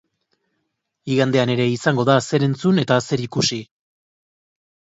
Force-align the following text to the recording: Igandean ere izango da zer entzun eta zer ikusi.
Igandean 1.15 1.51
ere 1.55 1.67
izango 1.73 2.05
da 2.11 2.15
zer 2.31 2.47
entzun 2.49 2.85
eta 2.85 3.01
zer 3.09 3.25
ikusi. 3.27 3.63